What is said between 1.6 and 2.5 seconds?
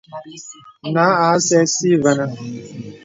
si və̀nə̀.